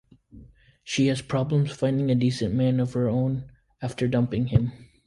She 0.83 1.05
has 1.09 1.21
problems 1.21 1.73
finding 1.73 2.09
a 2.09 2.15
decent 2.15 2.55
man 2.55 2.79
of 2.79 2.93
her 2.93 3.07
own 3.07 3.51
after 3.83 4.07
dumping 4.07 4.47
him. 4.47 4.71